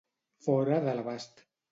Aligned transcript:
Fora 0.45 0.79
de 0.87 0.95
l'abast. 0.99 1.45